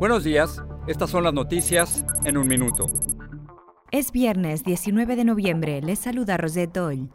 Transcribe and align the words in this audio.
Buenos 0.00 0.24
días. 0.24 0.62
Estas 0.86 1.10
son 1.10 1.24
las 1.24 1.34
noticias 1.34 2.06
en 2.24 2.38
un 2.38 2.48
minuto. 2.48 2.86
Es 3.90 4.12
viernes 4.12 4.64
19 4.64 5.14
de 5.14 5.24
noviembre. 5.26 5.82
Les 5.82 5.98
saluda 5.98 6.38
Rosette 6.38 6.72
Doyle. 6.72 7.10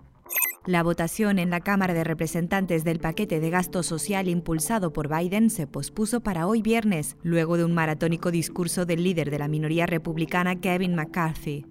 La 0.68 0.84
votación 0.84 1.40
en 1.40 1.50
la 1.50 1.62
Cámara 1.62 1.96
de 1.96 2.04
Representantes 2.04 2.84
del 2.84 3.00
paquete 3.00 3.40
de 3.40 3.50
gasto 3.50 3.82
social 3.82 4.28
impulsado 4.28 4.94
por 4.94 5.10
Biden 5.10 5.50
se 5.50 5.66
pospuso 5.66 6.22
para 6.22 6.46
hoy 6.46 6.62
viernes, 6.62 7.18
luego 7.24 7.58
de 7.58 7.66
un 7.66 7.74
maratónico 7.74 8.30
discurso 8.30 8.86
del 8.86 9.04
líder 9.04 9.32
de 9.32 9.40
la 9.40 9.48
minoría 9.48 9.88
republicana 9.88 10.62
Kevin 10.62 10.94
McCarthy. 10.94 11.66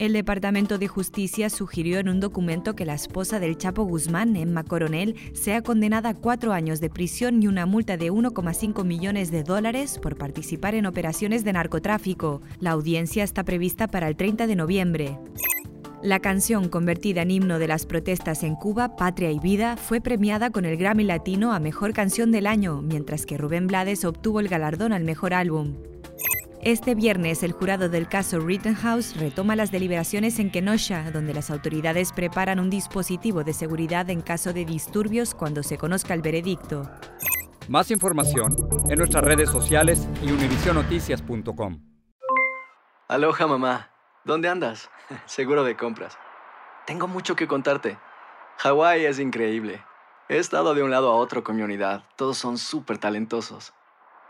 El 0.00 0.14
Departamento 0.14 0.78
de 0.78 0.88
Justicia 0.88 1.50
sugirió 1.50 1.98
en 1.98 2.08
un 2.08 2.20
documento 2.20 2.74
que 2.74 2.86
la 2.86 2.94
esposa 2.94 3.38
del 3.38 3.58
Chapo 3.58 3.84
Guzmán, 3.84 4.34
Emma 4.34 4.64
Coronel, 4.64 5.14
sea 5.34 5.60
condenada 5.60 6.08
a 6.08 6.14
cuatro 6.14 6.54
años 6.54 6.80
de 6.80 6.88
prisión 6.88 7.42
y 7.42 7.48
una 7.48 7.66
multa 7.66 7.98
de 7.98 8.10
1,5 8.10 8.82
millones 8.82 9.30
de 9.30 9.42
dólares 9.42 9.98
por 9.98 10.16
participar 10.16 10.74
en 10.74 10.86
operaciones 10.86 11.44
de 11.44 11.52
narcotráfico. 11.52 12.40
La 12.60 12.70
audiencia 12.70 13.22
está 13.24 13.44
prevista 13.44 13.88
para 13.88 14.08
el 14.08 14.16
30 14.16 14.46
de 14.46 14.56
noviembre. 14.56 15.18
La 16.02 16.20
canción 16.20 16.70
convertida 16.70 17.20
en 17.20 17.32
himno 17.32 17.58
de 17.58 17.68
las 17.68 17.84
protestas 17.84 18.42
en 18.42 18.54
Cuba, 18.54 18.96
Patria 18.96 19.30
y 19.30 19.38
Vida, 19.38 19.76
fue 19.76 20.00
premiada 20.00 20.48
con 20.48 20.64
el 20.64 20.78
Grammy 20.78 21.04
Latino 21.04 21.52
a 21.52 21.60
Mejor 21.60 21.92
Canción 21.92 22.32
del 22.32 22.46
Año, 22.46 22.80
mientras 22.80 23.26
que 23.26 23.36
Rubén 23.36 23.66
Blades 23.66 24.06
obtuvo 24.06 24.40
el 24.40 24.48
galardón 24.48 24.94
al 24.94 25.04
Mejor 25.04 25.34
Álbum. 25.34 25.74
Este 26.62 26.94
viernes, 26.94 27.42
el 27.42 27.52
jurado 27.52 27.88
del 27.88 28.06
caso 28.06 28.38
Rittenhouse 28.38 29.16
retoma 29.16 29.56
las 29.56 29.70
deliberaciones 29.70 30.38
en 30.38 30.50
Kenosha, 30.50 31.10
donde 31.10 31.32
las 31.32 31.50
autoridades 31.50 32.12
preparan 32.12 32.60
un 32.60 32.68
dispositivo 32.68 33.44
de 33.44 33.54
seguridad 33.54 34.10
en 34.10 34.20
caso 34.20 34.52
de 34.52 34.66
disturbios 34.66 35.34
cuando 35.34 35.62
se 35.62 35.78
conozca 35.78 36.12
el 36.12 36.20
veredicto. 36.20 36.90
Más 37.66 37.90
información 37.90 38.54
en 38.90 38.98
nuestras 38.98 39.24
redes 39.24 39.48
sociales 39.48 40.06
y 40.22 40.32
univisionoticias.com. 40.32 41.80
Aloha 43.08 43.46
mamá, 43.46 43.90
¿dónde 44.24 44.50
andas? 44.50 44.90
Seguro 45.24 45.64
de 45.64 45.78
compras. 45.78 46.18
Tengo 46.86 47.08
mucho 47.08 47.36
que 47.36 47.48
contarte. 47.48 47.96
Hawái 48.58 49.06
es 49.06 49.18
increíble. 49.18 49.82
He 50.28 50.36
estado 50.36 50.74
de 50.74 50.82
un 50.82 50.90
lado 50.90 51.10
a 51.10 51.14
otro 51.14 51.42
con 51.42 51.56
mi 51.56 51.62
unidad. 51.62 52.04
Todos 52.16 52.36
son 52.36 52.58
súper 52.58 52.98
talentosos. 52.98 53.72